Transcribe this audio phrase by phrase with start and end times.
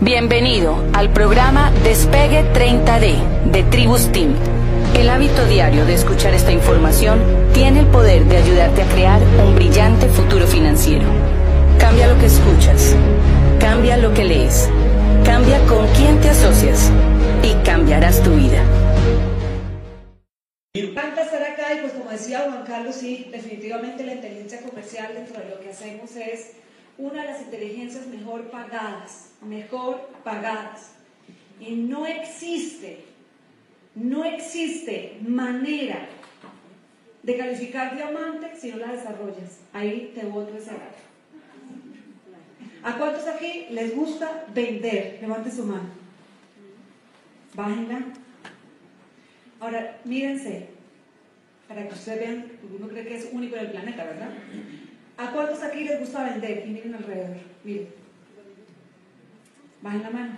[0.00, 4.32] Bienvenido al programa Despegue 30D de Tribus Team.
[4.94, 7.18] El hábito diario de escuchar esta información
[7.52, 11.04] tiene el poder de ayudarte a crear un brillante futuro financiero.
[11.80, 12.94] Cambia lo que escuchas,
[13.58, 14.70] cambia lo que lees,
[15.24, 16.92] cambia con quién te asocias
[17.42, 18.62] y cambiarás tu vida.
[20.74, 25.42] encanta estar acá y pues como decía Juan Carlos, sí, definitivamente la inteligencia comercial dentro
[25.42, 26.52] de lo que hacemos es
[26.98, 30.92] una de las inteligencias mejor pagadas, mejor pagadas.
[31.60, 33.04] Y no existe,
[33.94, 36.08] no existe manera
[37.22, 39.60] de calificar diamante si no la desarrollas.
[39.72, 40.98] Ahí te voto ese rato.
[42.82, 45.18] ¿A cuántos aquí les gusta vender?
[45.20, 45.90] Levante su mano.
[47.54, 48.02] Bájenla.
[49.60, 50.68] Ahora, mírense,
[51.66, 54.30] para que ustedes vean, uno cree que es único en el planeta, ¿verdad?
[55.18, 56.62] ¿A cuántos aquí les gusta vender?
[56.64, 57.88] Y miren alrededor, miren.
[59.82, 60.32] Bajen la mano.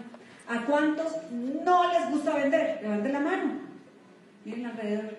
[0.48, 2.80] ¿A cuántos no les gusta vender?
[2.82, 3.52] Levanten la mano.
[4.42, 5.18] Miren alrededor.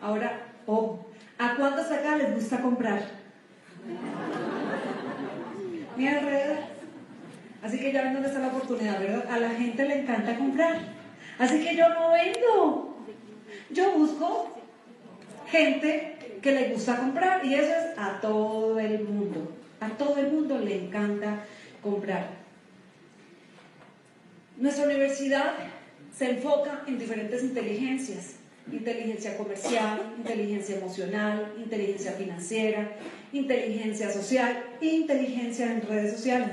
[0.00, 1.06] Ahora, oh,
[1.38, 3.02] ¿a cuántos acá les gusta comprar?
[5.98, 6.56] Miren alrededor.
[7.62, 9.30] Así que ya ven dónde está la oportunidad, ¿verdad?
[9.30, 10.78] A la gente le encanta comprar.
[11.38, 12.96] Así que yo no vendo.
[13.70, 14.56] Yo busco
[15.48, 16.15] gente
[16.46, 19.52] que le gusta comprar y eso es a todo el mundo.
[19.80, 21.44] A todo el mundo le encanta
[21.82, 22.30] comprar.
[24.56, 25.54] Nuestra universidad
[26.16, 28.34] se enfoca en diferentes inteligencias.
[28.70, 32.92] Inteligencia comercial, inteligencia emocional, inteligencia financiera,
[33.32, 36.50] inteligencia social, inteligencia en redes sociales,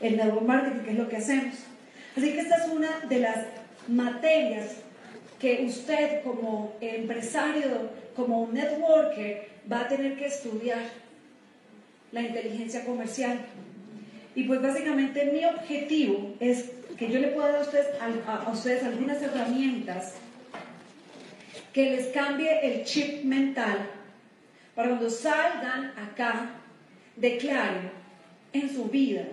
[0.00, 1.56] el neuromarketing, que es lo que hacemos.
[2.16, 3.36] Así que esta es una de las
[3.86, 4.76] materias
[5.38, 10.82] que usted como empresario, como networker, va a tener que estudiar
[12.12, 13.38] la inteligencia comercial.
[14.34, 17.86] Y pues básicamente mi objetivo es que yo le pueda dar a ustedes,
[18.26, 20.14] a, a ustedes algunas herramientas
[21.72, 23.88] que les cambie el chip mental
[24.74, 26.50] para cuando salgan acá,
[27.16, 27.90] declaren
[28.52, 29.24] en su vida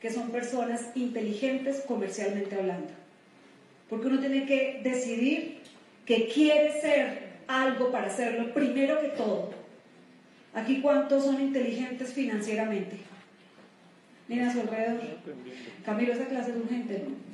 [0.00, 2.92] que son personas inteligentes comercialmente hablando.
[3.88, 5.58] Porque uno tiene que decidir
[6.04, 9.50] que quiere ser algo para hacerlo primero que todo.
[10.54, 12.98] Aquí cuántos son inteligentes financieramente.
[14.28, 15.00] Miren a su alrededor.
[15.84, 17.26] Camilo, esa clase es urgente, ¿no?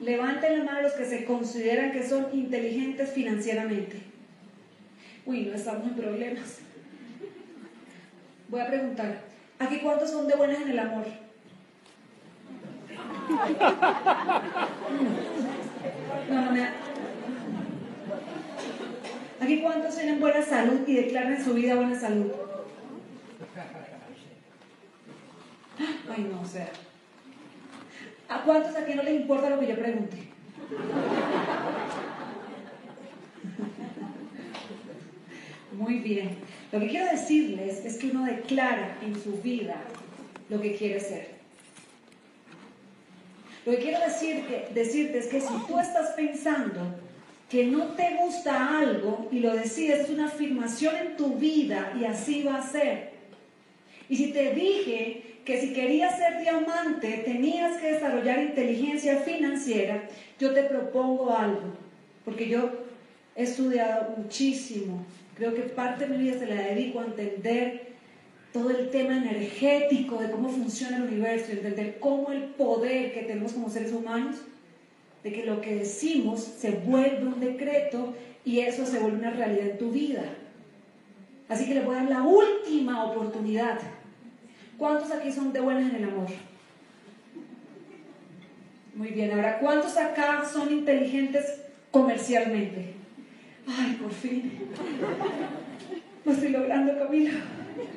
[0.04, 4.00] Levanten la mano los que se consideran que son inteligentes financieramente.
[5.24, 6.58] Uy, no estamos en problemas.
[8.48, 9.20] Voy a preguntar,
[9.58, 11.06] ¿aquí cuántos son de buenas en el amor?
[16.28, 16.91] No, no me...
[19.42, 22.30] ¿Aquí cuántos tienen buena salud y declaran su vida buena salud?
[26.08, 26.70] Ay, no, o sea.
[28.28, 30.16] ¿A cuántos aquí no les importa lo que yo pregunte?
[35.72, 36.36] Muy bien.
[36.70, 39.74] Lo que quiero decirles es que uno declara en su vida
[40.50, 41.32] lo que quiere ser.
[43.66, 46.94] Lo que quiero decirte es que si tú estás pensando
[47.52, 52.06] que no te gusta algo y lo decides, es una afirmación en tu vida y
[52.06, 53.10] así va a ser.
[54.08, 60.02] Y si te dije que si querías ser diamante tenías que desarrollar inteligencia financiera,
[60.40, 61.74] yo te propongo algo,
[62.24, 62.70] porque yo
[63.36, 65.04] he estudiado muchísimo,
[65.36, 67.92] creo que parte de mi vida se la dedico a entender
[68.54, 73.52] todo el tema energético de cómo funciona el universo, entender cómo el poder que tenemos
[73.52, 74.36] como seres humanos,
[75.22, 79.70] de que lo que decimos se vuelve un decreto y eso se vuelve una realidad
[79.70, 80.24] en tu vida.
[81.48, 83.78] Así que le voy a dar la última oportunidad.
[84.78, 86.28] ¿Cuántos aquí son de buenas en el amor?
[88.94, 92.94] Muy bien, ahora, ¿cuántos acá son inteligentes comercialmente?
[93.66, 94.52] Ay, por fin.
[96.24, 97.30] Lo estoy logrando, Camila.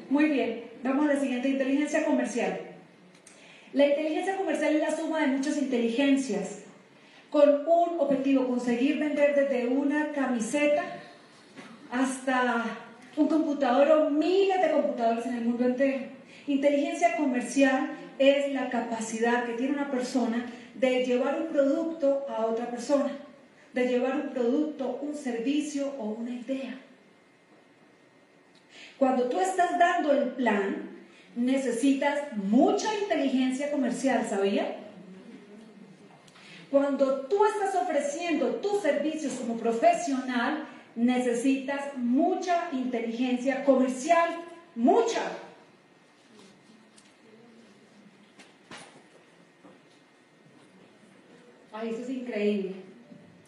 [0.09, 2.59] Muy bien, vamos a la siguiente, inteligencia comercial.
[3.74, 6.65] La inteligencia comercial es la suma de muchas inteligencias
[7.35, 10.84] con un objetivo, conseguir vender desde una camiseta
[11.91, 12.64] hasta
[13.17, 16.05] un computador o miles de computadores en el mundo entero.
[16.47, 17.90] Inteligencia comercial
[18.20, 20.46] es la capacidad que tiene una persona
[20.76, 23.11] de llevar un producto a otra persona,
[23.73, 26.79] de llevar un producto, un servicio o una idea.
[28.97, 30.90] Cuando tú estás dando el plan,
[31.35, 34.84] necesitas mucha inteligencia comercial, ¿sabía?
[36.72, 44.44] Cuando tú estás ofreciendo tus servicios como profesional, necesitas mucha inteligencia comercial,
[44.76, 45.22] mucha.
[51.72, 52.76] Ay, eso es increíble.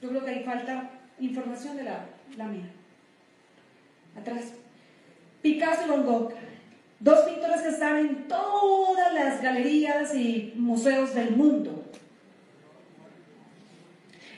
[0.01, 2.05] Yo creo que ahí falta información de la,
[2.35, 2.69] la mía.
[4.17, 4.53] Atrás.
[5.41, 6.33] Picasso y Van Gogh.
[6.99, 11.76] Dos pintores que están en todas las galerías y museos del mundo.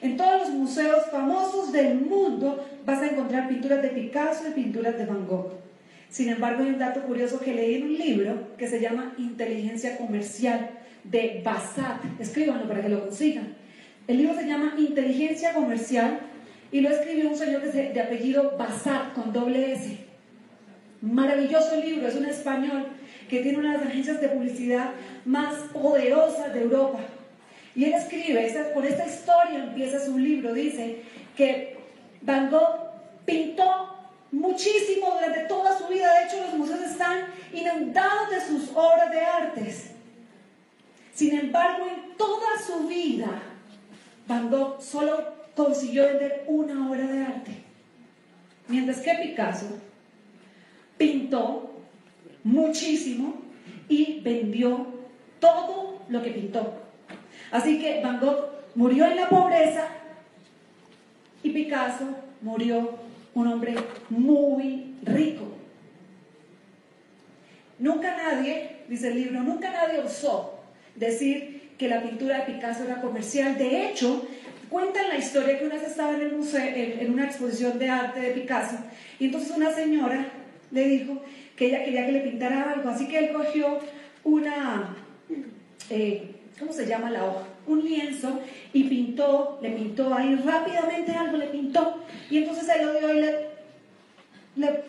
[0.02, 4.98] En todos los museos famosos del mundo vas a encontrar pinturas de Picasso y pinturas
[4.98, 5.52] de Van Gogh.
[6.10, 9.98] Sin embargo, hay un dato curioso que leí en un libro que se llama Inteligencia
[9.98, 10.70] Comercial
[11.04, 12.04] de Basat.
[12.20, 13.56] Escríbanlo para que lo consigan.
[14.08, 16.20] El libro se llama Inteligencia Comercial
[16.72, 19.98] y lo escribió un señor de apellido Basat con doble S.
[21.02, 22.88] Maravilloso libro, es un español
[23.30, 24.92] que tiene una de las agencias de publicidad
[25.26, 27.00] más poderosas de Europa.
[27.80, 31.02] Y él escribe, por esta historia empieza su libro, dice
[31.38, 31.78] que
[32.24, 32.92] Van Gogh
[33.24, 33.96] pintó
[34.34, 39.22] muchísimo durante toda su vida, de hecho los museos están inundados de sus obras de
[39.22, 39.92] artes.
[41.14, 43.44] Sin embargo, en toda su vida,
[44.28, 47.52] Van Gogh solo consiguió vender una obra de arte.
[48.68, 49.80] Mientras que Picasso
[50.98, 51.72] pintó
[52.44, 53.36] muchísimo
[53.88, 54.86] y vendió
[55.40, 56.89] todo lo que pintó.
[57.52, 59.88] Así que Van Gogh murió en la pobreza
[61.44, 62.06] y Picasso
[62.42, 62.98] murió
[63.34, 63.76] un hombre
[64.10, 65.46] muy rico.
[67.80, 70.60] Nunca nadie, dice el libro, nunca nadie osó
[70.96, 73.58] decir que la pintura de Picasso era comercial.
[73.58, 74.28] De hecho,
[74.70, 78.20] cuentan la historia que una vez estaba en el museo, en, una exposición de arte
[78.20, 78.78] de Picasso,
[79.18, 80.26] y entonces una señora
[80.72, 81.22] le dijo
[81.56, 83.80] que ella quería que le pintara algo, así que él cogió
[84.24, 84.96] una,
[85.90, 87.46] eh, ¿cómo se llama la hoja?
[87.68, 88.40] Un lienzo
[88.74, 93.22] y pintó, le pintó ahí rápidamente algo, le pintó, y entonces él lo dio y
[93.22, 93.50] le,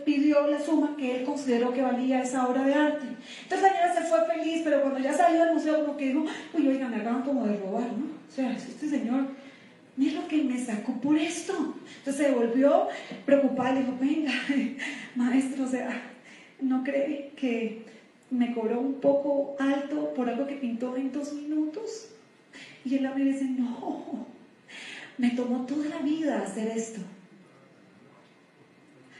[0.05, 3.07] pidió la suma que él consideró que valía esa obra de arte.
[3.45, 6.25] Entonces la señora se fue feliz, pero cuando ya salió del museo como que dijo,
[6.55, 8.07] uy, oiga, me acaban como de robar, ¿no?
[8.29, 9.29] O sea, este señor
[9.97, 11.75] mira lo que me sacó por esto.
[11.99, 12.89] Entonces se volvió
[13.27, 14.33] preocupada y dijo, venga,
[15.15, 16.03] maestro, o sea,
[16.61, 17.85] ¿no cree que
[18.31, 22.09] me cobró un poco alto por algo que pintó en dos minutos?
[22.85, 24.27] Y él me dice, no,
[25.19, 27.01] me tomó toda la vida hacer esto.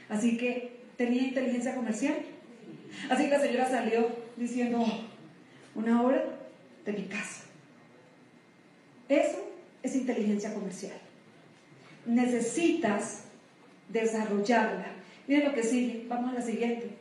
[0.09, 2.15] Así que tenía inteligencia comercial.
[3.09, 4.85] Así que la señora salió diciendo,
[5.75, 6.23] una obra
[6.85, 7.43] de mi casa.
[9.07, 9.37] Eso
[9.83, 10.97] es inteligencia comercial.
[12.05, 13.23] Necesitas
[13.89, 14.87] desarrollarla.
[15.27, 17.00] Miren lo que sigue, vamos a la siguiente.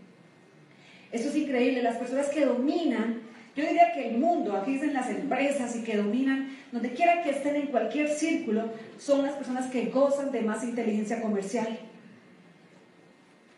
[1.12, 3.20] Esto es increíble, las personas que dominan,
[3.56, 7.30] yo diría que el mundo, aquí dicen las empresas y que dominan, donde quiera que
[7.30, 11.78] estén en cualquier círculo, son las personas que gozan de más inteligencia comercial.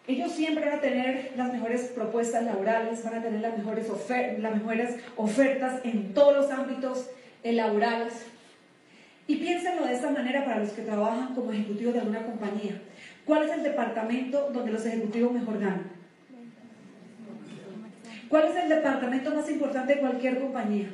[0.06, 3.87] Ellos siempre van a tener las mejores propuestas laborales, van a tener las mejores,
[4.38, 7.10] las mejores ofertas en todos los ámbitos
[7.44, 8.14] laborales.
[9.28, 12.81] Y piénsenlo de esta manera para los que trabajan como ejecutivos de alguna compañía.
[13.25, 16.01] ¿Cuál es el departamento donde los ejecutivos mejor ganan?
[18.32, 20.88] ¿Cuál es el departamento más importante de cualquier compañía?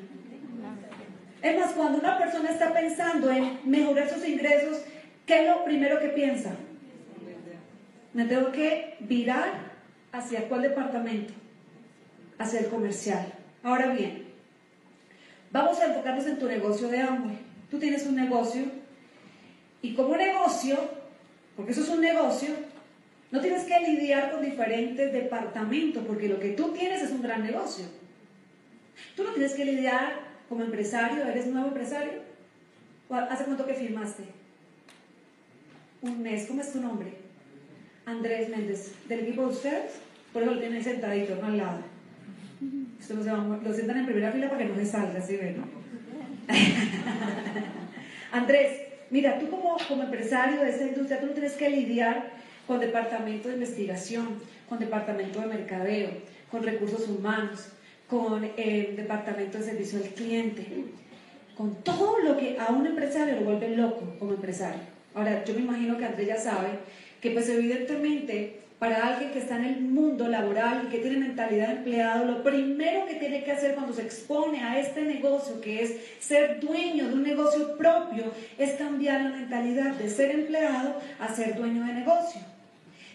[1.41, 4.79] Es más, cuando una persona está pensando en mejorar sus ingresos,
[5.25, 6.51] ¿qué es lo primero que piensa?
[8.13, 9.53] Me tengo que virar
[10.11, 11.33] hacia cuál departamento?
[12.39, 13.33] Hacia el comercial.
[13.63, 14.25] Ahora bien,
[15.53, 17.37] vamos a enfocarnos en tu negocio de hambre.
[17.71, 18.65] Tú tienes un negocio
[19.81, 20.77] y como negocio,
[21.55, 22.49] porque eso es un negocio,
[23.31, 27.43] no tienes que lidiar con diferentes departamentos, porque lo que tú tienes es un gran
[27.43, 27.85] negocio.
[29.17, 30.15] Tú no tienes que lidiar
[30.49, 32.23] como empresario, eres nuevo empresario.
[33.11, 34.25] ¿Hace cuánto que firmaste?
[36.01, 37.13] Un mes, ¿cómo es tu nombre?
[38.07, 39.93] Andrés Méndez, del equipo de ustedes,
[40.33, 41.81] por eso lo tienen sentadito, no al lado.
[43.63, 45.57] lo sientan en primera fila para que no se salga, ¿sí ven?
[48.33, 48.81] Andrés,
[49.11, 52.38] mira, tú como, como empresario de esta industria, tú no tienes que lidiar
[52.69, 54.29] con departamento de investigación,
[54.69, 56.11] con departamento de mercadeo,
[56.51, 57.71] con recursos humanos,
[58.07, 60.85] con eh, departamento de servicio al cliente,
[61.57, 64.83] con todo lo que a un empresario lo vuelve loco como empresario.
[65.15, 66.69] Ahora, yo me imagino que Andrés ya sabe
[67.23, 71.69] que pues evidentemente para alguien que está en el mundo laboral y que tiene mentalidad
[71.69, 75.83] de empleado, lo primero que tiene que hacer cuando se expone a este negocio, que
[75.83, 78.25] es ser dueño de un negocio propio,
[78.57, 82.58] es cambiar la mentalidad de ser empleado a ser dueño de negocio.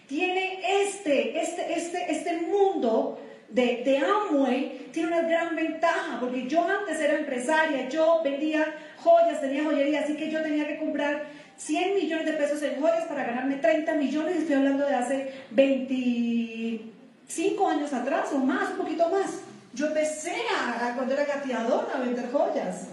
[0.08, 3.18] Tiene este, este, este, este mundo
[3.48, 9.40] de, de Amway, tiene una gran ventaja, porque yo antes era empresaria, yo vendía joyas,
[9.40, 11.24] tenía joyería, así que yo tenía que comprar
[11.56, 17.68] 100 millones de pesos en joyas para ganarme 30 millones, estoy hablando de hace 25
[17.68, 19.40] años atrás o más, un poquito más.
[19.72, 22.88] Yo empecé a, cuando era gateadora a vender joyas.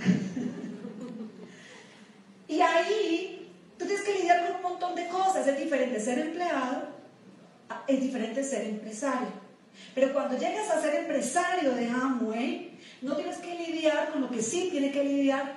[2.48, 3.39] Y ahí
[3.80, 5.46] tú tienes que lidiar con un montón de cosas.
[5.46, 6.82] Es diferente ser empleado,
[7.88, 9.28] es diferente ser empresario.
[9.94, 14.42] Pero cuando llegas a ser empresario de Amway, no tienes que lidiar con lo que
[14.42, 15.54] sí tiene que lidiar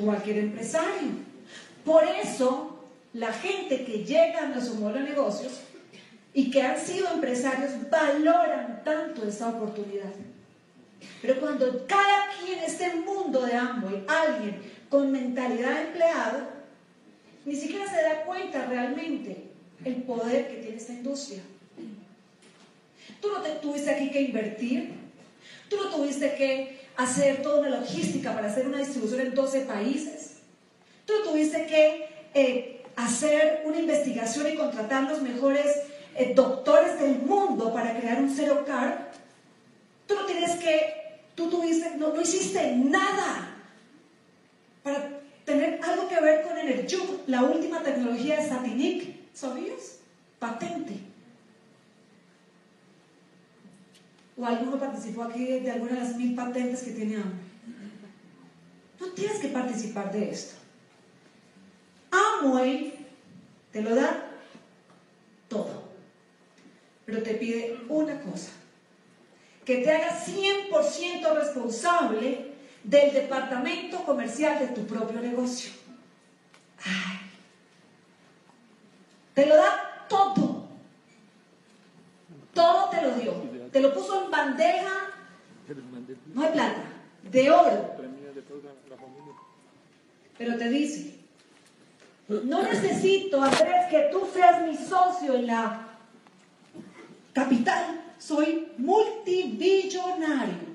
[0.00, 1.10] cualquier empresario.
[1.84, 5.60] Por eso, la gente que llega a nuestro modelo de negocios
[6.32, 10.12] y que han sido empresarios valoran tanto esta oportunidad.
[11.20, 16.53] Pero cuando cada quien en este mundo de Amway, alguien con mentalidad de empleado,
[17.44, 19.44] ni siquiera se da cuenta realmente
[19.84, 21.42] el poder que tiene esta industria.
[23.20, 24.94] Tú no te tuviste aquí que invertir,
[25.68, 30.36] tú no tuviste que hacer toda una logística para hacer una distribución en 12 países,
[31.04, 35.66] tú no tuviste que eh, hacer una investigación y contratar los mejores
[36.16, 38.98] eh, doctores del mundo para crear un cero carb.
[40.06, 43.56] Tú no tienes que, tú tuviste, no, no hiciste nada
[44.82, 45.13] para
[45.44, 49.98] tener algo que ver con Energyup, la última tecnología de Satinic, ¿sabías?
[50.38, 50.94] Patente.
[54.36, 57.54] ¿O alguno participó aquí de alguna de las mil patentes que tiene Amway?
[59.00, 60.54] No tienes que participar de esto.
[62.10, 63.06] Amway
[63.70, 64.26] te lo da
[65.48, 65.84] todo.
[67.04, 68.50] Pero te pide una cosa.
[69.64, 72.53] Que te hagas 100% responsable
[72.84, 75.72] del departamento comercial de tu propio negocio.
[76.84, 77.18] Ay.
[79.34, 80.68] Te lo da todo.
[82.52, 85.10] Todo te lo dio te lo puso en bandeja,
[86.32, 86.84] no hay plata,
[87.24, 87.96] de oro.
[90.38, 91.16] Pero te dice,
[92.28, 95.88] no necesito, Andrés, que tú seas mi socio en la
[97.32, 98.00] capital.
[98.16, 100.73] Soy multibillonario.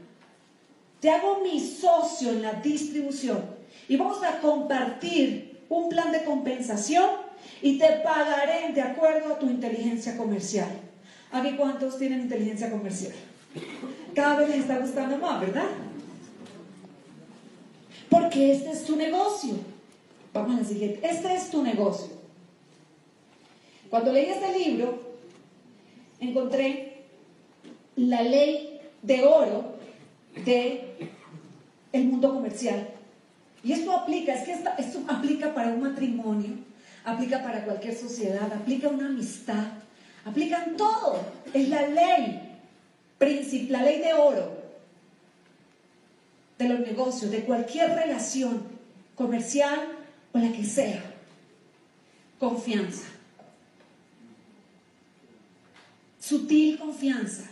[1.00, 3.42] Te hago mi socio en la distribución
[3.88, 7.10] y vamos a compartir un plan de compensación
[7.62, 10.70] y te pagaré de acuerdo a tu inteligencia comercial.
[11.32, 13.14] Aquí cuántos tienen inteligencia comercial.
[14.14, 15.68] Cada vez les está gustando más, ¿verdad?
[18.10, 19.54] Porque este es tu negocio.
[20.34, 21.08] Vamos a la siguiente.
[21.08, 22.10] Este es tu negocio.
[23.90, 25.00] Cuando leí este libro,
[26.20, 27.04] encontré
[27.96, 29.79] la ley de oro
[30.46, 31.12] de
[31.92, 32.90] el mundo comercial.
[33.64, 36.52] Y esto aplica, es que esto aplica para un matrimonio,
[37.04, 39.66] aplica para cualquier sociedad, aplica una amistad,
[40.26, 41.22] Aplican todo.
[41.54, 42.60] Es la ley,
[43.70, 44.60] la ley de oro
[46.58, 48.64] de los negocios, de cualquier relación
[49.16, 49.80] comercial
[50.34, 51.02] o la que sea.
[52.38, 53.08] Confianza.
[56.20, 57.50] Sutil confianza.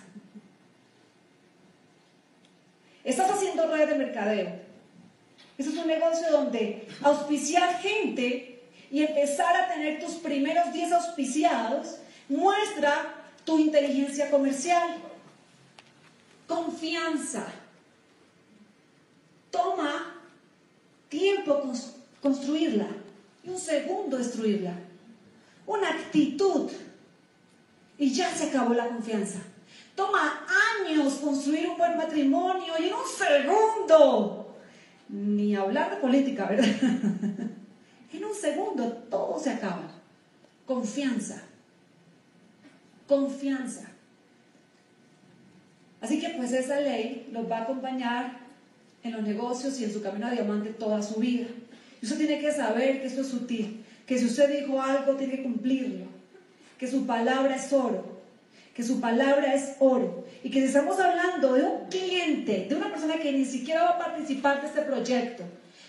[3.08, 4.52] Estás haciendo red de mercadeo.
[5.58, 8.62] Eso es un negocio donde auspiciar gente
[8.92, 12.00] y empezar a tener tus primeros 10 auspiciados
[12.30, 14.98] Muestra tu inteligencia comercial.
[16.46, 17.48] Confianza.
[19.50, 20.14] Toma
[21.08, 21.72] tiempo
[22.22, 22.88] construirla
[23.44, 24.74] y un segundo destruirla.
[25.66, 26.70] Una actitud
[27.98, 29.40] y ya se acabó la confianza.
[29.98, 30.46] Toma
[30.80, 34.56] años construir un buen matrimonio y en un segundo,
[35.10, 36.66] ni hablar de política, ¿verdad?
[38.14, 39.92] en un segundo todo se acaba.
[40.66, 41.44] Confianza
[43.08, 43.88] confianza.
[46.02, 48.40] Así que pues esa ley los va a acompañar
[49.04, 51.48] en los negocios y en su camino a diamante toda su vida.
[52.02, 55.38] Y usted tiene que saber que esto es sutil, que si usted dijo algo tiene
[55.38, 56.06] que cumplirlo,
[56.78, 58.17] que su palabra es oro,
[58.78, 60.24] que su palabra es oro.
[60.44, 63.90] Y que si estamos hablando de un cliente, de una persona que ni siquiera va
[63.90, 65.44] a participar de este proyecto,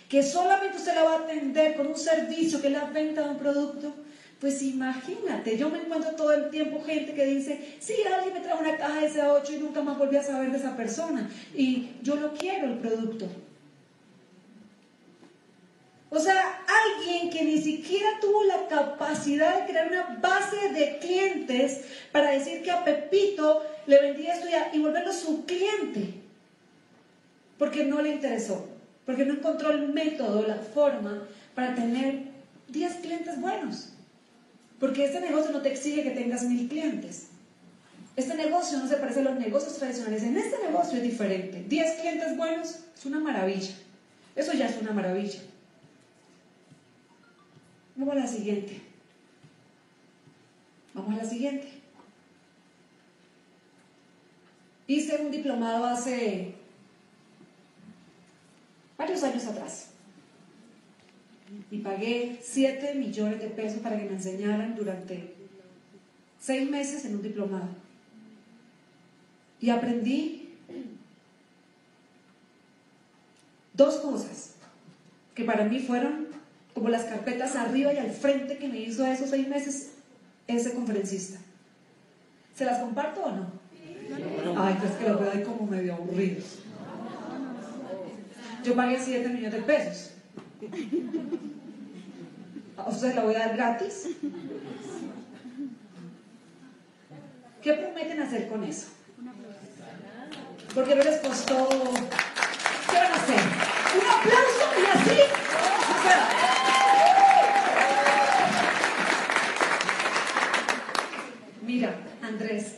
[0.08, 3.28] que solamente usted la va a atender con un servicio que es la venta de
[3.28, 3.92] un producto,
[4.40, 8.58] pues imagínate, yo me encuentro todo el tiempo gente que dice, sí, alguien me trae
[8.58, 11.28] una caja de SA8 y nunca más volví a saber de esa persona.
[11.54, 13.28] Y yo no quiero el producto.
[16.10, 21.82] O sea, alguien que ni siquiera tuvo la capacidad de crear una base de clientes
[22.12, 26.14] para decir que a Pepito le vendía esto y volverlo su cliente.
[27.58, 28.66] Porque no le interesó,
[29.04, 32.22] porque no encontró el método, la forma para tener
[32.68, 33.90] 10 clientes buenos.
[34.80, 37.26] Porque este negocio no te exige que tengas mil clientes.
[38.16, 40.22] Este negocio no se parece a los negocios tradicionales.
[40.22, 41.64] En este negocio es diferente.
[41.68, 43.72] Diez clientes buenos es una maravilla.
[44.34, 45.40] Eso ya es una maravilla.
[47.98, 48.80] Vamos a la siguiente.
[50.94, 51.66] Vamos a la siguiente.
[54.86, 56.54] Hice un diplomado hace
[58.96, 59.90] varios años atrás.
[61.70, 65.34] y pagué 7 millones de pesos para que me enseñaran durante
[66.38, 67.68] seis meses en un diplomado.
[69.60, 70.54] Y aprendí
[73.72, 74.54] dos cosas
[75.34, 76.28] que para mí fueron
[76.78, 79.94] como las carpetas arriba y al frente que me hizo esos seis meses
[80.46, 81.40] ese conferencista.
[82.54, 83.50] ¿Se las comparto o no?
[84.56, 86.60] Ay, pues que lo veo ahí como medio aburridos.
[88.62, 90.12] Yo pagué 7 millones de pesos.
[92.76, 94.10] ¿A ustedes la voy a dar gratis?
[97.60, 98.86] ¿Qué prometen hacer con eso?
[100.76, 101.68] Porque no les costó.
[101.68, 103.40] ¿Qué van a hacer?
[103.94, 105.20] Un aplauso y así.
[111.78, 112.74] Mira, Andrés,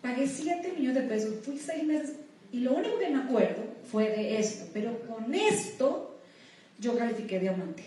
[0.00, 2.12] pagué 7 millones de pesos, fui seis meses
[2.52, 6.20] y lo único que me acuerdo fue de esto, pero con esto
[6.78, 7.82] yo califiqué diamante.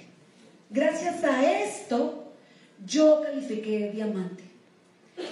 [0.70, 2.34] Gracias a esto
[2.86, 4.44] yo califiqué diamante.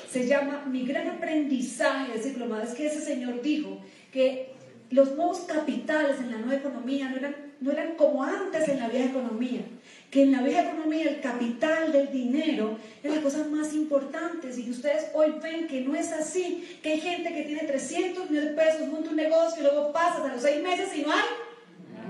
[0.10, 2.64] Se llama Mi gran aprendizaje de diplomado.
[2.64, 3.78] Es que ese señor dijo
[4.14, 4.54] que
[4.90, 8.88] los nuevos capitales en la nueva economía no eran, no eran como antes en la
[8.88, 9.64] vieja economía
[10.12, 14.50] que en la vieja economía el capital del dinero es la cosa más importante.
[14.58, 18.56] y ustedes hoy ven que no es así, que hay gente que tiene 300 mil
[18.56, 21.26] pesos, monta un negocio y luego pasa a los seis meses y no hay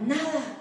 [0.07, 0.59] nada.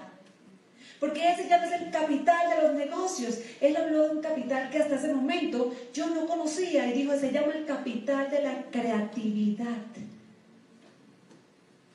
[0.99, 3.39] Porque ese ya no es el capital de los negocios.
[3.61, 7.31] Él habló de un capital que hasta ese momento yo no conocía y dijo, se
[7.31, 9.85] llama el capital de la creatividad.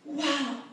[0.07, 0.64] ¡Wow!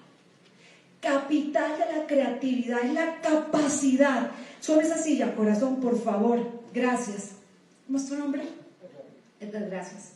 [1.02, 6.62] Capital de la creatividad es la capacidad sobre esa silla, corazón, por favor.
[6.74, 7.32] Gracias.
[7.88, 8.44] ¿Cómo es tu nombre?
[9.40, 10.14] Edgar, gracias.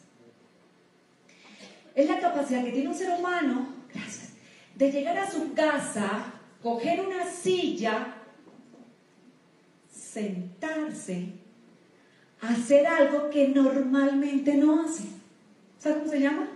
[1.96, 4.34] Es la capacidad que tiene un ser humano, gracias,
[4.76, 8.16] de llegar a su casa, coger una silla,
[9.90, 11.30] sentarse,
[12.42, 15.06] hacer algo que normalmente no hace.
[15.80, 16.48] ¿Sabes cómo se llama?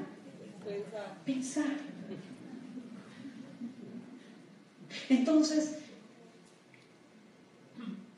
[0.66, 1.18] Pensar.
[1.26, 1.89] Pensar.
[5.10, 5.80] Entonces,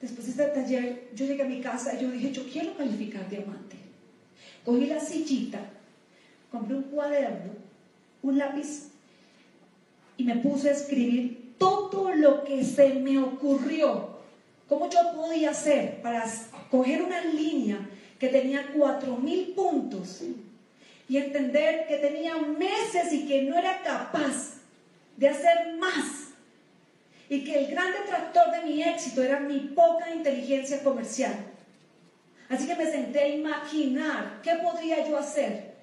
[0.01, 3.29] Después de este taller, yo llegué a mi casa y yo dije, yo quiero calificar
[3.29, 3.75] diamante.
[4.65, 5.59] Cogí la sillita,
[6.51, 7.53] compré un cuaderno,
[8.23, 8.89] un lápiz
[10.17, 14.09] y me puse a escribir todo lo que se me ocurrió.
[14.67, 16.25] ¿Cómo yo podía hacer para
[16.71, 17.77] coger una línea
[18.17, 20.21] que tenía cuatro mil puntos
[21.07, 24.61] y entender que tenía meses y que no era capaz
[25.17, 26.20] de hacer más
[27.31, 31.33] y que el gran detractor de mi éxito era mi poca inteligencia comercial.
[32.49, 35.75] Así que me senté a imaginar qué podría yo hacer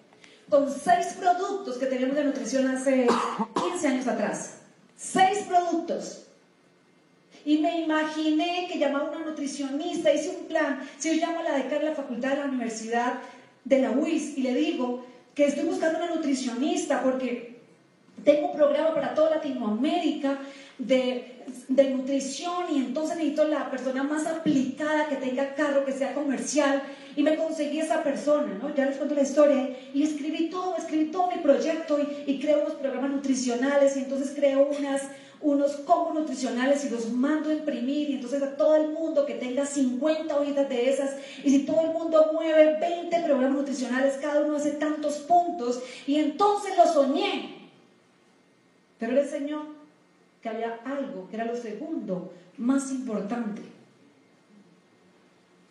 [0.51, 3.07] con seis productos que teníamos de nutrición hace
[3.71, 4.59] 15 años atrás.
[4.95, 6.27] Seis productos.
[7.47, 10.87] Y me imaginé que llamaba a una nutricionista, hice un plan.
[10.99, 13.15] Si yo llamo a la decana de la facultad de la universidad
[13.65, 17.57] de la UIS y le digo que estoy buscando una nutricionista porque
[18.23, 20.41] tengo un programa para toda Latinoamérica
[20.79, 26.15] de, de, nutrición y entonces necesito la persona más aplicada que tenga carro, que sea
[26.15, 26.83] comercial.
[27.17, 28.75] Y me conseguí esa persona, ¿no?
[28.75, 29.77] Ya les cuento la historia.
[29.93, 34.33] Y escribí todo, escribí todo mi proyecto y, y creo unos programas nutricionales y entonces
[34.37, 35.03] creo unas,
[35.41, 39.35] unos combos nutricionales y los mando a imprimir y entonces a todo el mundo que
[39.35, 44.43] tenga 50 hojitas de esas y si todo el mundo mueve 20 programas nutricionales, cada
[44.43, 47.59] uno hace tantos puntos y entonces lo soñé
[48.99, 49.78] pero él enseñó
[50.43, 53.63] que había algo que era lo segundo más importante.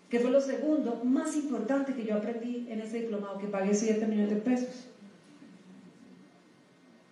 [0.09, 4.05] Que fue lo segundo más importante que yo aprendí en ese diplomado que pagué 7
[4.07, 4.87] millones de pesos.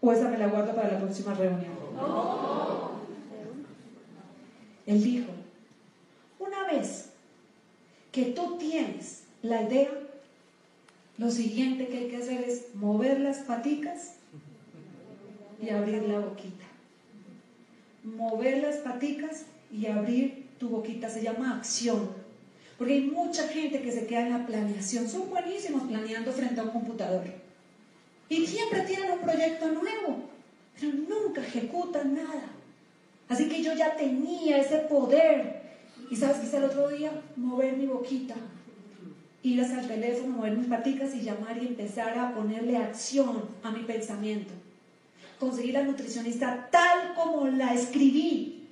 [0.02, 1.74] O esa me la guardo para la próxima reunión.
[4.86, 5.32] Él dijo,
[6.40, 7.10] una vez
[8.12, 9.90] que tú tienes la idea,
[11.18, 14.16] lo siguiente que hay que hacer es mover las paticas
[15.62, 16.65] y abrir la boquita.
[18.06, 22.10] Mover las paticas y abrir tu boquita se llama acción.
[22.78, 25.10] Porque hay mucha gente que se queda en la planeación.
[25.10, 27.24] Son buenísimos planeando frente a un computador.
[28.30, 30.30] Y siempre tienen un proyecto nuevo,
[30.80, 32.44] pero nunca ejecutan nada.
[33.28, 35.64] Así que yo ya tenía ese poder.
[36.12, 37.12] ¿Y sabes qué hice el otro día?
[37.36, 38.36] Mover mi boquita.
[39.42, 43.72] Ir hasta el teléfono, mover mis paticas y llamar y empezar a ponerle acción a
[43.72, 44.54] mi pensamiento
[45.46, 48.68] conseguir la nutricionista tal como la escribí.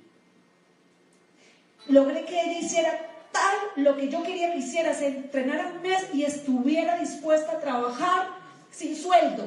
[1.86, 2.90] Logré que ella hiciera
[3.30, 7.60] tal lo que yo quería que hiciera, se entrenara un mes y estuviera dispuesta a
[7.60, 8.28] trabajar
[8.72, 9.44] sin sueldo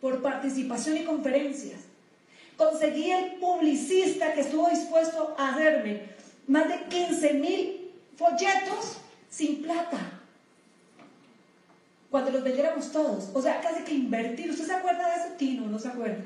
[0.00, 1.80] por participación y conferencias.
[2.56, 6.02] Conseguí el publicista que estuvo dispuesto a hacerme
[6.48, 8.98] más de 15 mil folletos
[9.30, 10.21] sin plata.
[12.12, 13.30] Cuando los vendiéramos todos.
[13.32, 14.50] O sea, casi que invertir.
[14.50, 15.34] ¿Usted se acuerda de eso?
[15.38, 16.22] Tino, ¿no se acuerda?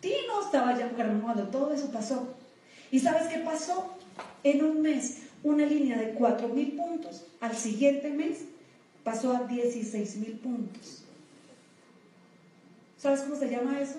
[0.00, 2.28] Tino estaba ya cuando todo eso pasó.
[2.92, 3.92] ¿Y sabes qué pasó?
[4.44, 7.24] En un mes, una línea de 4 mil puntos.
[7.40, 8.42] Al siguiente mes
[9.02, 11.02] pasó a 16 mil puntos.
[12.96, 13.96] ¿Sabes cómo se llama eso?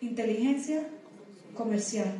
[0.00, 0.82] Inteligencia
[1.56, 2.12] comercial.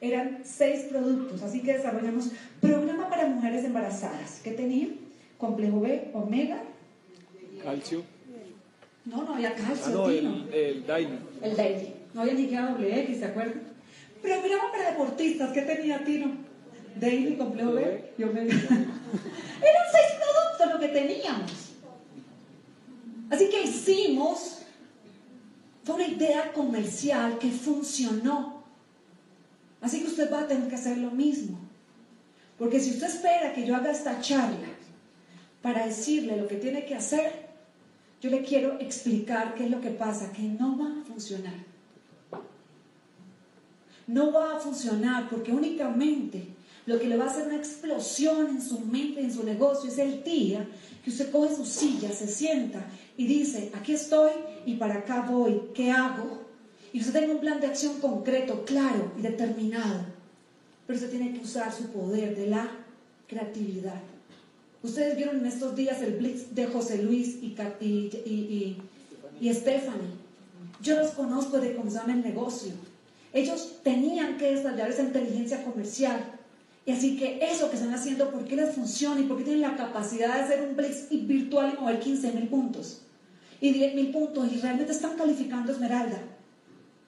[0.00, 4.40] Eran seis productos, así que desarrollamos programa para mujeres embarazadas.
[4.44, 4.86] ¿Qué tenía?
[5.36, 6.62] Complejo B, omega.
[7.62, 8.02] Calcio.
[9.04, 9.86] No, no había calcio.
[9.86, 11.18] Ah, no, el, el, Daily.
[11.42, 11.94] El Daily.
[12.14, 13.62] No había ni siquiera WX, ¿se acuerdan?
[14.20, 15.52] Programa para deportistas.
[15.52, 16.32] ¿Qué tenía Tino?
[16.96, 18.54] Daily, complejo B y omega.
[18.54, 21.52] Eran seis productos lo que teníamos.
[23.30, 24.58] Así que hicimos,
[25.84, 28.62] fue una idea comercial que funcionó.
[29.80, 31.58] Así que usted va a tener que hacer lo mismo.
[32.58, 34.68] Porque si usted espera que yo haga esta charla
[35.62, 37.51] para decirle lo que tiene que hacer,
[38.22, 41.52] yo le quiero explicar qué es lo que pasa, que no va a funcionar.
[44.06, 46.46] No va a funcionar porque únicamente
[46.86, 49.98] lo que le va a hacer una explosión en su mente, en su negocio, es
[49.98, 50.66] el día
[51.04, 52.86] que usted coge su silla, se sienta
[53.18, 54.30] y dice, aquí estoy
[54.64, 56.42] y para acá voy, ¿qué hago?
[56.92, 60.04] y usted tenga un plan de acción concreto, claro y determinado.
[60.86, 62.68] Pero usted tiene que usar su poder de la
[63.26, 64.00] creatividad.
[64.82, 68.76] Ustedes vieron en estos días el blitz de José Luis y, y,
[69.40, 70.10] y, Stephanie.
[70.80, 72.72] Yo los conozco de cómo se el negocio.
[73.32, 76.20] Ellos tenían que desarrollar esa inteligencia comercial.
[76.84, 79.62] Y así que eso que están haciendo, ¿por qué les funciona y por qué tienen
[79.62, 83.02] la capacidad de hacer un blitz virtual y mover 15 mil puntos?
[83.60, 86.18] Y 10 mil puntos y realmente están calificando Esmeralda.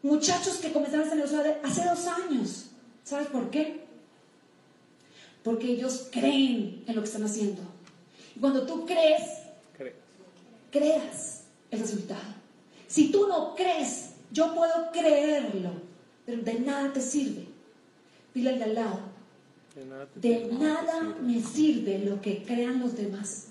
[0.05, 2.67] Muchachos que comenzaron este negocio hace dos años.
[3.03, 3.84] ¿Sabes por qué?
[5.45, 7.63] Porque ellos creen en lo que están haciendo.
[8.35, 9.23] Y cuando tú crees,
[10.73, 12.35] creas el resultado.
[12.89, 15.71] Si tú no crees, yo puedo creerlo,
[16.27, 17.47] pero de nada te sirve.
[18.35, 19.01] Dile al de al lado.
[20.15, 23.49] De nada, me sirve lo que crean los demás.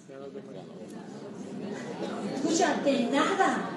[2.36, 3.70] Escucha, de nada.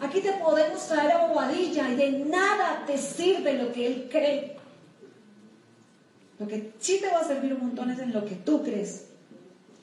[0.00, 4.56] Aquí te podemos traer a Bobadilla y de nada te sirve lo que él cree.
[6.42, 9.06] Lo que sí te va a servir un montón es en lo que tú crees.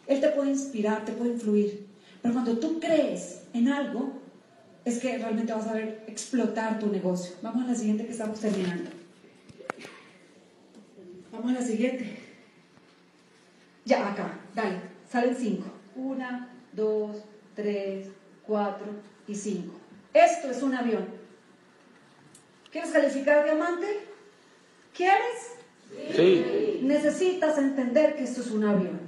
[0.07, 1.87] Él te puede inspirar, te puede influir.
[2.21, 4.11] Pero cuando tú crees en algo,
[4.83, 7.33] es que realmente vas a ver explotar tu negocio.
[7.41, 8.89] Vamos a la siguiente que estamos terminando.
[11.31, 12.17] Vamos a la siguiente.
[13.85, 14.81] Ya, acá, dale.
[15.09, 15.67] Salen cinco.
[15.95, 17.23] Una, dos,
[17.55, 18.07] tres,
[18.45, 18.87] cuatro
[19.29, 19.75] y cinco.
[20.13, 21.05] Esto es un avión.
[22.69, 23.87] ¿Quieres calificar diamante?
[24.93, 25.58] ¿Quieres?
[26.15, 26.79] Sí.
[26.83, 28.99] Necesitas entender que esto es un avión.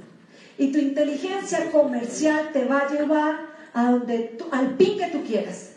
[0.58, 5.72] Y tu inteligencia comercial te va a llevar a donde al pin que tú quieras.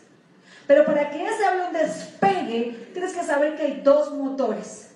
[0.67, 4.89] Pero para que ese avión despegue, tienes que saber que hay dos motores.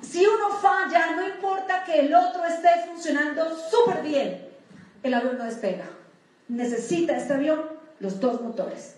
[0.00, 4.48] Si uno falla, no importa que el otro esté funcionando súper bien,
[5.02, 5.84] el avión no despega.
[6.48, 7.62] Necesita este avión
[7.98, 8.94] los dos motores.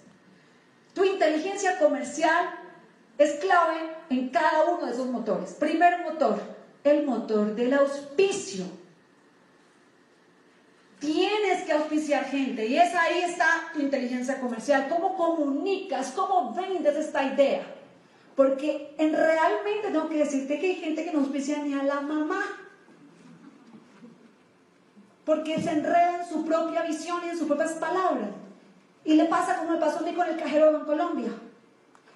[0.94, 2.50] Tu inteligencia comercial
[3.20, 3.76] es clave
[4.08, 5.52] en cada uno de esos motores.
[5.52, 6.40] Primer motor,
[6.82, 8.64] el motor del auspicio.
[10.98, 14.86] Tienes que auspiciar gente y es ahí está tu inteligencia comercial.
[14.88, 16.12] ¿Cómo comunicas?
[16.12, 17.62] ¿Cómo vendes esta idea?
[18.34, 22.00] Porque en realmente tengo que decirte que hay gente que no auspicia ni a la
[22.00, 22.42] mamá.
[25.26, 28.30] Porque se enreda en su propia visión y en sus propias palabras.
[29.04, 31.30] Y le pasa como me pasó a mí con el cajero de Colombia.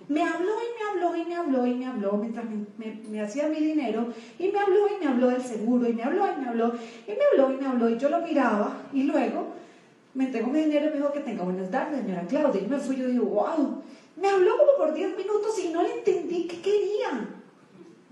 [0.09, 2.45] Me habló y me habló y me habló y me habló mientras
[3.09, 6.27] me, hacía mi dinero y me habló y me habló del seguro y me habló
[6.27, 6.73] y me habló
[7.07, 9.47] y me habló y me habló y yo lo miraba y luego
[10.13, 12.61] me entregó mi dinero y me dijo que tenga buenas tardes, señora Claudia.
[12.63, 13.83] Y me fui, yo digo, wow,
[14.17, 17.29] me habló como por 10 minutos y no le entendí qué quería.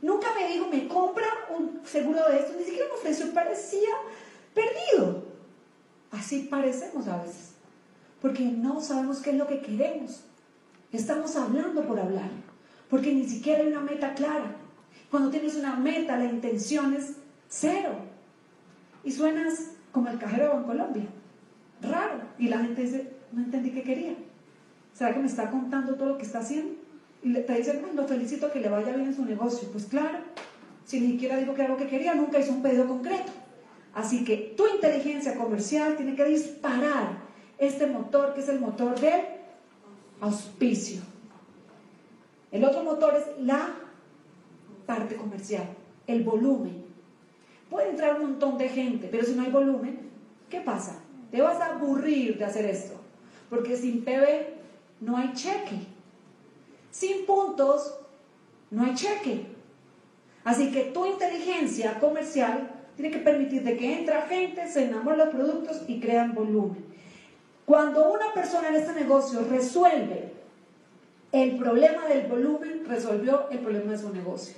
[0.00, 1.26] Nunca me dijo, me compra
[1.56, 3.90] un seguro de esto, ni siquiera me ofreció, parecía
[4.52, 5.22] perdido.
[6.10, 7.52] Así parecemos a veces
[8.22, 10.20] porque no sabemos qué es lo que queremos.
[10.92, 12.28] Estamos hablando por hablar,
[12.90, 14.56] porque ni siquiera hay una meta clara.
[15.10, 17.14] Cuando tienes una meta, la intención es
[17.48, 17.90] cero.
[19.02, 21.04] Y suenas como el cajero en Colombia.
[21.80, 22.20] Raro.
[22.38, 24.14] Y la gente dice, no entendí qué quería.
[24.92, 26.74] ¿Será que me está contando todo lo que está haciendo?
[27.22, 29.68] Y te dice, bueno, lo felicito que le vaya bien en su negocio.
[29.72, 30.18] Pues claro,
[30.84, 33.32] si ni siquiera dijo que era lo que quería, nunca hizo un pedido concreto.
[33.94, 37.18] Así que tu inteligencia comercial tiene que disparar
[37.58, 39.20] este motor que es el motor del
[40.22, 41.02] auspicio.
[42.52, 43.74] El otro motor es la
[44.86, 45.66] parte comercial,
[46.06, 46.84] el volumen.
[47.68, 50.10] Puede entrar un montón de gente, pero si no hay volumen,
[50.48, 51.00] ¿qué pasa?
[51.30, 52.94] Te vas a aburrir de hacer esto,
[53.50, 55.86] porque sin PB no hay cheque.
[56.90, 57.98] Sin puntos
[58.70, 59.46] no hay cheque.
[60.44, 65.30] Así que tu inteligencia comercial tiene que permitir de que entra gente, se enamoren los
[65.30, 66.91] productos y crean volumen.
[67.64, 70.32] Cuando una persona en este negocio resuelve
[71.32, 74.56] el problema del volumen, resolvió el problema de su negocio.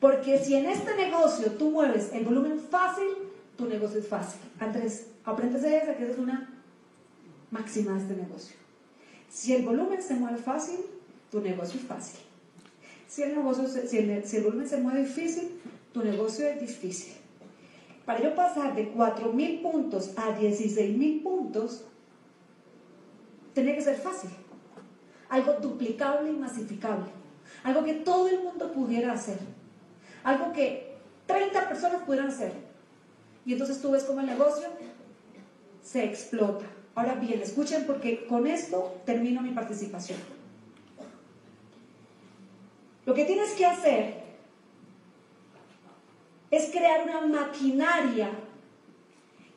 [0.00, 3.06] Porque si en este negocio tú mueves el volumen fácil,
[3.56, 4.40] tu negocio es fácil.
[4.58, 6.52] Andrés, aprendes de esa que es una
[7.50, 8.56] máxima de este negocio.
[9.30, 10.80] Si el volumen se mueve fácil,
[11.30, 12.20] tu negocio es fácil.
[13.06, 15.60] Si el, negocio, si el, si el volumen se mueve difícil,
[15.92, 17.14] tu negocio es difícil.
[18.04, 21.84] Para yo pasar de 4.000 puntos a 16.000 puntos,
[23.54, 24.30] tenía que ser fácil.
[25.28, 27.06] Algo duplicable y masificable.
[27.64, 29.38] Algo que todo el mundo pudiera hacer.
[30.24, 32.52] Algo que 30 personas pudieran hacer.
[33.44, 34.68] Y entonces tú ves cómo el negocio
[35.82, 36.66] se explota.
[36.94, 40.18] Ahora bien, escuchen porque con esto termino mi participación.
[43.04, 44.22] Lo que tienes que hacer
[46.50, 48.30] es crear una maquinaria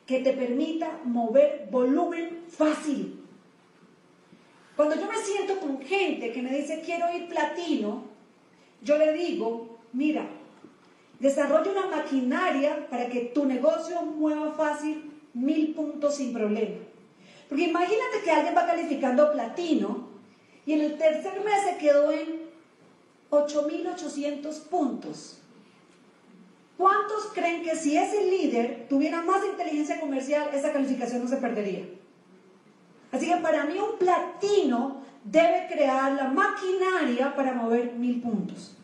[0.06, 3.15] que te permita mover volumen fácil.
[4.76, 8.04] Cuando yo me siento con gente que me dice quiero ir platino,
[8.82, 10.28] yo le digo, mira,
[11.18, 16.76] desarrolla una maquinaria para que tu negocio mueva fácil mil puntos sin problema.
[17.48, 20.08] Porque imagínate que alguien va calificando platino
[20.66, 22.42] y en el tercer mes se quedó en
[23.30, 25.38] 8.800 puntos.
[26.76, 31.84] ¿Cuántos creen que si ese líder tuviera más inteligencia comercial, esa calificación no se perdería?
[33.12, 38.76] Así que para mí un platino debe crear la maquinaria para mover mil puntos.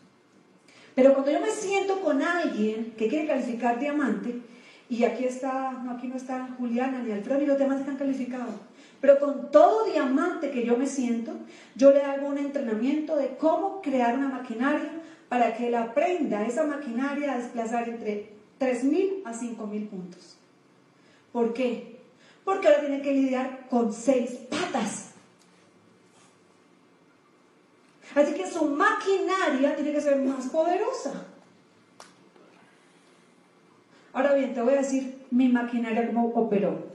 [0.95, 4.41] Pero cuando yo me siento con alguien que quiere calificar diamante,
[4.89, 8.53] y aquí está, no, aquí no está Juliana ni Alfredo, ni los demás están calificados.
[9.01, 11.33] Pero con todo diamante que yo me siento,
[11.75, 14.91] yo le hago un entrenamiento de cómo crear una maquinaria
[15.29, 20.37] para que él aprenda esa maquinaria a desplazar entre 3.000 a 5.000 puntos.
[21.31, 21.92] ¿Por qué?
[22.43, 25.11] Porque ahora tiene que lidiar con seis patas.
[28.15, 31.25] Así que su maquinaria tiene que ser más poderosa.
[34.13, 36.93] Ahora bien, te voy a decir mi maquinaria cómo operó.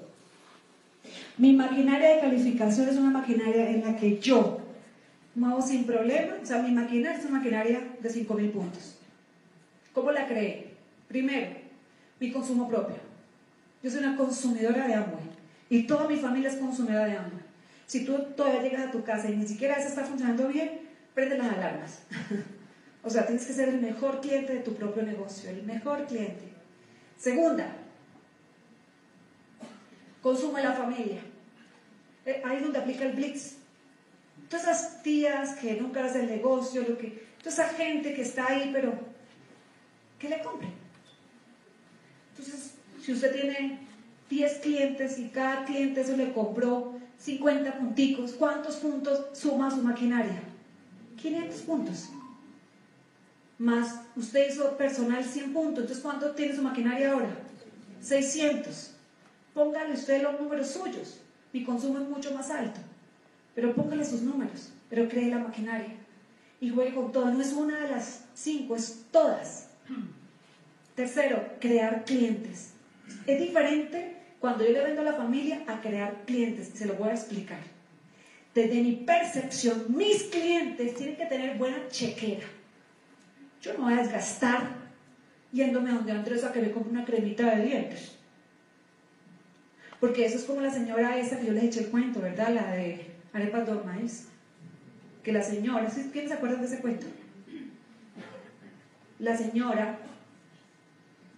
[1.37, 4.59] Mi maquinaria de calificación es una maquinaria en la que yo
[5.35, 8.99] muevo sin problema, o sea, mi maquinaria es una maquinaria de 5.000 puntos.
[9.93, 10.75] ¿Cómo la creé?
[11.09, 11.57] Primero,
[12.21, 13.08] mi consumo propio.
[13.83, 15.31] Yo soy una consumidora de Amway
[15.71, 17.43] y toda mi familia es consumidora de Amway.
[17.87, 20.81] Si tú todavía llegas a tu casa y ni siquiera eso está funcionando bien,
[21.15, 22.03] prende las alarmas.
[23.03, 26.53] o sea, tienes que ser el mejor cliente de tu propio negocio, el mejor cliente.
[27.17, 27.77] Segunda,
[30.23, 31.21] consume la familia.
[32.27, 33.57] Eh, ahí es donde aplica el blitz.
[34.49, 38.49] Todas esas tías que nunca hacen el negocio, lo que, toda esa gente que está
[38.49, 38.93] ahí, pero
[40.19, 40.73] que le compren.
[42.31, 42.75] Entonces,
[43.09, 43.79] si usted tiene
[44.29, 50.43] 10 clientes y cada cliente se le compró 50 punticos, ¿cuántos puntos suma su maquinaria?
[51.17, 52.11] 500 puntos
[53.57, 57.31] más usted hizo personal 100 puntos, entonces ¿cuánto tiene su maquinaria ahora?
[58.03, 58.91] 600.
[59.55, 61.19] Póngale usted los números suyos.
[61.55, 62.79] Mi consumo es mucho más alto,
[63.55, 65.95] pero póngale sus números, pero cree la maquinaria
[66.61, 67.31] y juegue con todo.
[67.31, 69.71] No es una de las cinco, es todas.
[70.95, 72.75] Tercero, crear clientes.
[73.27, 76.71] Es diferente cuando yo le vendo a la familia a crear clientes.
[76.75, 77.61] Se lo voy a explicar.
[78.55, 82.47] Desde mi percepción, mis clientes tienen que tener buena chequera
[83.61, 84.77] yo no voy a desgastar
[85.53, 88.13] yéndome a donde Andrés a que me compre una cremita de dientes.
[90.01, 92.51] Porque eso es como la señora esa que yo les eché el cuento, ¿verdad?
[92.55, 94.29] La de arepas de.
[95.25, 97.07] Que la señora, ¿quién se acuerdan de ese cuento?
[99.19, 99.99] La señora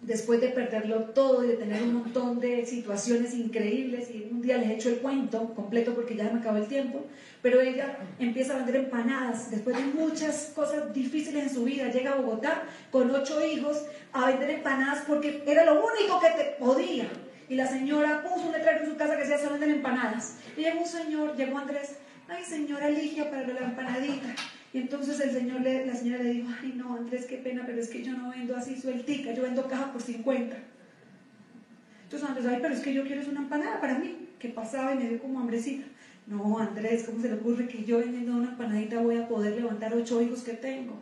[0.01, 4.57] después de perderlo todo y de tener un montón de situaciones increíbles y un día
[4.57, 7.05] les he hecho el cuento completo porque ya me acabó el tiempo,
[7.41, 12.13] pero ella empieza a vender empanadas después de muchas cosas difíciles en su vida, llega
[12.13, 17.07] a Bogotá con ocho hijos a vender empanadas porque era lo único que te podía.
[17.47, 20.37] Y la señora puso un letrero en su casa que decía, se venden empanadas.
[20.55, 21.97] Y llegó un señor, llegó Andrés,
[22.29, 24.33] ay señora Ligia para la empanadita.
[24.73, 27.89] Y entonces el señor la señora le dijo, ay no, Andrés, qué pena, pero es
[27.89, 30.57] que yo no vendo así sueltica, yo vendo caja por 50.
[32.03, 34.97] Entonces Andrés, ay, pero es que yo quiero una empanada para mí, que pasaba y
[34.97, 35.85] me dio como hambrecita.
[36.27, 39.93] No, Andrés, ¿cómo se le ocurre que yo vendiendo una empanadita voy a poder levantar
[39.93, 40.99] ocho hijos que tengo?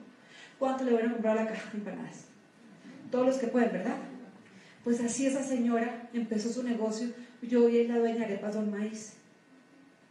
[0.57, 2.25] ¿Cuánto le van a comprar la caja de empanadas?
[3.11, 3.97] Todos los que pueden, ¿verdad?
[4.83, 7.09] Pues así esa señora empezó su negocio.
[7.41, 9.18] Yo hoy es la dueña de Arepas Don Maíz.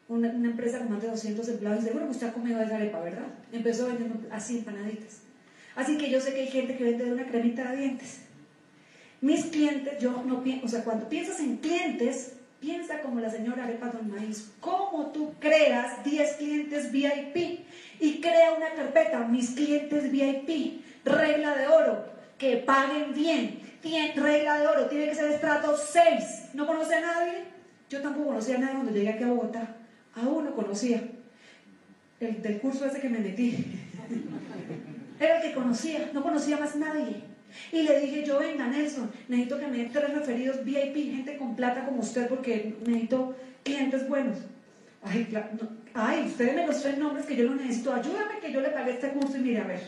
[0.09, 1.85] Una, empresa con más de 200 empleados.
[1.85, 3.27] Seguro que usted ha comido esa arepa, ¿verdad?
[3.53, 5.21] Empezó vendiendo así empanaditas.
[5.77, 8.21] Así que yo sé que hay gente que vende de una cremita de dientes.
[9.21, 13.65] Mis clientes, yo no pienso, o sea, cuando piensas en clientes, piensa como la señora
[13.65, 14.51] Arepa Don Maíz.
[14.61, 17.67] ¿Cómo tú creas 10 clientes VIP?
[18.01, 22.07] Y crea una carpeta, mis clientes VIP, regla de oro,
[22.39, 23.61] que paguen bien,
[24.15, 26.55] regla de oro, tiene que ser estrato 6.
[26.55, 27.45] ¿No conoce a nadie?
[27.89, 29.77] Yo tampoco conocía a nadie cuando llegué aquí a Bogotá.
[30.21, 31.03] A uno conocía.
[32.21, 33.65] El del curso ese que me metí.
[35.21, 37.23] Era el que conocía, no conocía más nadie.
[37.73, 41.57] Y le dije yo, venga Nelson, necesito que me den tres referidos VIP, gente con
[41.57, 44.39] plata como usted, porque necesito clientes buenos.
[45.95, 48.93] Ay, ustedes me los tres nombres que yo no necesito, ayúdame que yo le pague
[48.93, 49.81] este curso y mire a ver.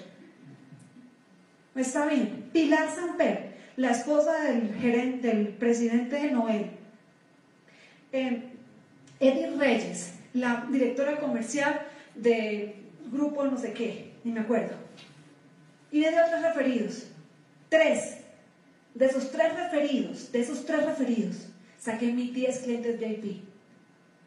[1.75, 2.49] Está bien.
[2.53, 6.71] Pilar Samper, la esposa del, gerente, del presidente de Noel.
[8.13, 8.43] Eh,
[9.59, 11.81] Reyes, la directora comercial
[12.15, 12.77] de
[13.11, 14.75] grupo no sé qué, ni me acuerdo.
[15.91, 17.07] Y de otros referidos.
[17.69, 18.19] Tres.
[18.95, 21.47] De esos tres referidos, de esos tres referidos,
[21.79, 23.45] saqué mis 10 clientes VIP.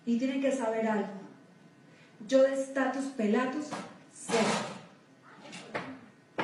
[0.06, 1.12] Y tienen que saber algo.
[2.28, 3.66] Yo de estatus pelatus,
[4.14, 4.48] cero.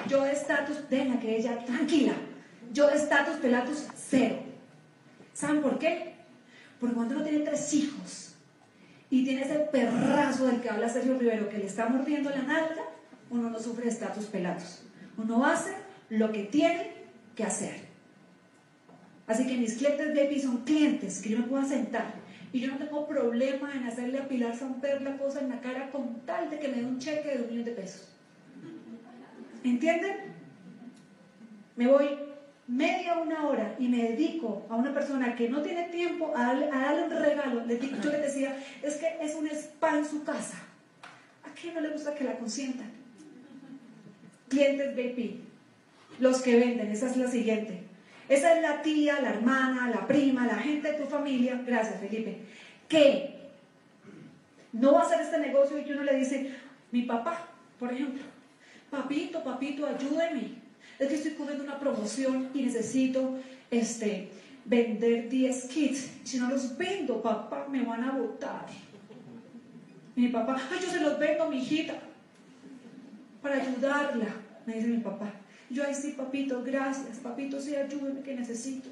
[0.07, 2.13] Yo de estatus, déjenla que ella, tranquila.
[2.73, 4.39] Yo de estatus pelatus, cero.
[5.33, 6.15] ¿Saben por qué?
[6.79, 8.28] Porque cuando uno tiene tres hijos
[9.09, 12.83] y tiene ese perrazo del que habla Sergio Rivero que le está mordiendo la nalga,
[13.29, 14.83] uno no sufre estatus pelatus.
[15.17, 15.71] Uno hace
[16.09, 16.91] lo que tiene
[17.35, 17.89] que hacer.
[19.27, 22.13] Así que mis clientes VIP son clientes que yo me puedo sentar
[22.51, 25.91] y yo no tengo problema en hacerle a Pilar Samper la cosa en la cara
[25.91, 28.09] con tal de que me dé un cheque de un millón de pesos.
[29.63, 30.17] ¿Entienden?
[31.75, 32.07] Me voy
[32.69, 37.03] media una hora y me dedico a una persona que no tiene tiempo a darle,
[37.03, 37.65] un regalo.
[37.67, 40.57] yo le decía, es que es un spa en su casa.
[41.43, 42.91] ¿A quién no le gusta que la consientan?
[44.47, 45.49] Clientes VIP
[46.19, 47.81] los que venden, esa es la siguiente.
[48.27, 52.37] Esa es la tía, la hermana, la prima, la gente de tu familia, gracias Felipe,
[52.87, 53.35] que
[54.71, 56.53] no va a hacer este negocio y uno le dice,
[56.91, 57.47] mi papá,
[57.79, 58.21] por ejemplo,
[58.91, 60.58] papito, papito, ayúdeme.
[60.99, 63.39] Es que estoy cubriendo una promoción y necesito
[63.71, 64.29] este,
[64.65, 66.09] vender 10 kits.
[66.25, 68.65] Si no los vendo, papá, me van a votar.
[70.15, 71.93] mi papá, ay, yo se los vendo, mi hijita,
[73.41, 74.27] para ayudarla,
[74.65, 75.31] me dice mi papá.
[75.69, 78.89] Yo ahí sí, papito, gracias, papito, sí, ayúdame que necesito.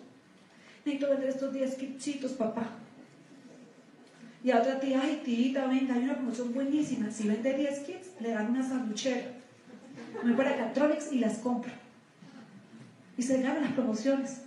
[0.86, 2.70] Necesito vender estos 10 kitsitos, papá.
[4.44, 7.12] Y a otra tía, ay, tita, venga, hay una promoción buenísima.
[7.12, 9.34] Si vende 10 kits, le dan una sanduchera.
[10.24, 11.87] Me para Catronics y las compro.
[13.18, 14.42] Y se ganan las promociones.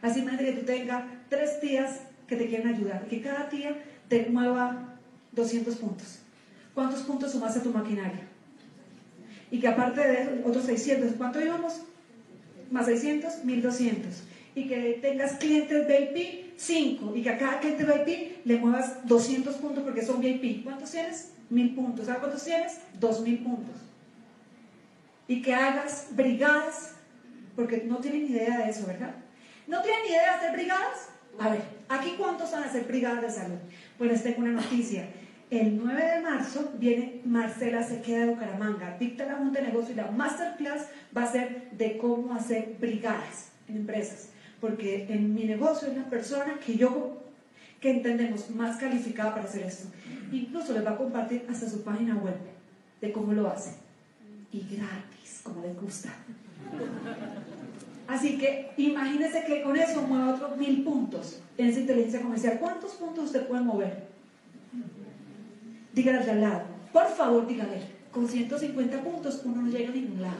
[0.00, 3.06] Así, madre, que tú tengas tres tías que te quieren ayudar.
[3.06, 4.98] Que cada tía te mueva
[5.32, 6.20] 200 puntos.
[6.74, 8.32] ¿Cuántos puntos sumas a tu maquinaria?
[9.52, 11.82] y que aparte de otros 600, ¿cuánto íbamos?
[12.70, 14.22] Más 600, 1200.
[14.54, 17.14] Y que tengas clientes VIP, 5.
[17.14, 20.64] Y que a cada cliente VIP le muevas 200 puntos porque son VIP.
[20.64, 21.32] ¿Cuántos tienes?
[21.50, 22.06] 1000 puntos.
[22.06, 22.80] ¿Sabes cuántos tienes?
[22.98, 23.76] 2000 puntos.
[25.28, 26.91] Y que hagas brigadas,
[27.56, 29.14] porque no tienen idea de eso, ¿verdad?
[29.66, 31.08] ¿No tienen idea de hacer brigadas?
[31.38, 33.58] A ver, ¿aquí cuántos van a hacer brigadas de salud?
[33.98, 35.06] Pues les tengo una noticia
[35.52, 39.96] el 9 de marzo viene Marcela Sequeda de Bucaramanga, dicta la Junta de Negocio y
[39.96, 44.30] la masterclass va a ser de cómo hacer brigadas en empresas.
[44.62, 47.22] Porque en mi negocio es la persona que yo,
[47.82, 49.88] que entendemos, más calificada para hacer esto.
[50.32, 52.36] Incluso les va a compartir hasta su página web
[53.02, 53.74] de cómo lo hace.
[54.52, 56.14] Y gratis, como les gusta.
[58.08, 62.58] Así que imagínense que con eso mueva otros mil puntos en esa inteligencia comercial.
[62.60, 64.04] ¿Cuántos puntos usted puede mover?
[65.94, 70.36] Dígale al lado, por favor, dígale, con 150 puntos uno no llega a ningún lado.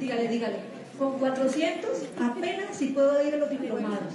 [0.00, 0.56] dígale, dígale,
[0.98, 1.90] con 400
[2.20, 4.14] apenas si puedo ir a los diplomados.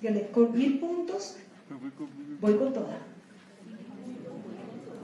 [0.00, 1.36] Dígale, con mil puntos
[2.40, 2.98] voy con toda.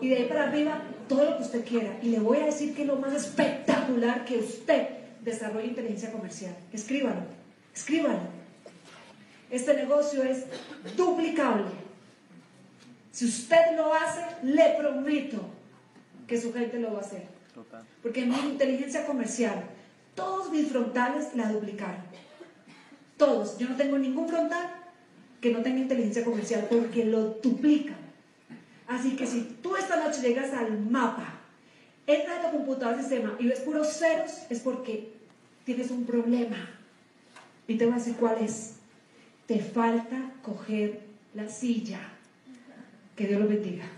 [0.01, 1.99] Y de ahí para arriba, todo lo que usted quiera.
[2.03, 4.89] Y le voy a decir que es lo más espectacular que usted
[5.23, 6.55] desarrolla inteligencia comercial.
[6.73, 7.21] Escríbalo,
[7.75, 8.21] escríbalo.
[9.51, 10.45] Este negocio es
[10.97, 11.67] duplicable.
[13.13, 15.41] Si usted lo hace, le prometo
[16.27, 17.27] que su gente lo va a hacer.
[18.03, 19.63] Porque mi inteligencia comercial,
[20.15, 22.03] todos mis frontales la duplicaron.
[23.17, 23.57] Todos.
[23.59, 24.84] Yo no tengo ningún frontal
[25.45, 27.99] que no tenga inteligencia comercial porque lo duplican.
[28.89, 31.35] Así que si tú esta noche llegas al mapa,
[32.07, 35.13] entras a tu computador sistema y ves puros ceros, es porque
[35.67, 36.71] tienes un problema.
[37.69, 38.77] Y te voy a decir cuál es.
[39.47, 41.01] Te falta coger
[41.35, 42.01] la silla.
[43.15, 43.85] Que Dios lo bendiga.
[43.85, 43.89] ¿eh?